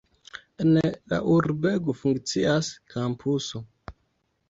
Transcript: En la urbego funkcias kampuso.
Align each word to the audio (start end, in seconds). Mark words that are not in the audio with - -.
En 0.63 0.79
la 1.13 1.19
urbego 1.35 1.97
funkcias 2.01 2.73
kampuso. 2.97 3.67